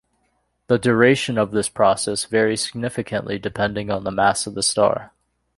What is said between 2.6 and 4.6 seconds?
significantly depending on the mass of